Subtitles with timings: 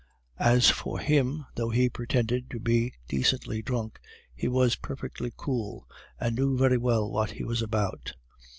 [0.39, 3.99] As for him, though he pretended to be decently drunk,
[4.33, 5.87] he was perfectly cool,
[6.19, 8.15] and knew very well what he was about.